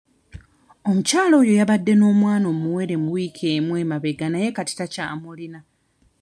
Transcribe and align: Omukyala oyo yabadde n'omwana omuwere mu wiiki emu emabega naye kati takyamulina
Omukyala 0.89 1.33
oyo 1.41 1.53
yabadde 1.59 1.93
n'omwana 1.95 2.45
omuwere 2.53 2.95
mu 3.03 3.09
wiiki 3.15 3.45
emu 3.55 3.71
emabega 3.81 4.25
naye 4.29 4.47
kati 4.57 4.73
takyamulina 4.79 5.59